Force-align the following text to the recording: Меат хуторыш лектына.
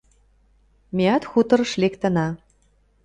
Меат 0.95 1.23
хуторыш 1.31 1.71
лектына. 1.81 2.27